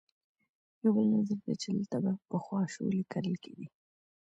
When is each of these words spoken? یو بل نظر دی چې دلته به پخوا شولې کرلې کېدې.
یو 0.81 0.91
بل 0.95 1.07
نظر 1.17 1.37
دی 1.45 1.53
چې 1.61 1.67
دلته 1.75 1.97
به 2.03 2.11
پخوا 2.29 2.59
شولې 2.73 3.01
کرلې 3.11 3.37
کېدې. 3.43 3.67